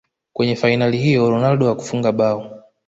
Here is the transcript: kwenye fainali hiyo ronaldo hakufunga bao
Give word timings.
kwenye 0.33 0.55
fainali 0.55 0.97
hiyo 0.97 1.29
ronaldo 1.29 1.67
hakufunga 1.67 2.11
bao 2.11 2.63